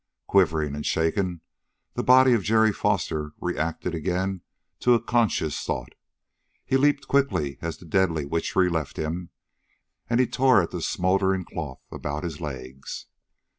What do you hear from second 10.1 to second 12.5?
he tore at the smoldering cloth about his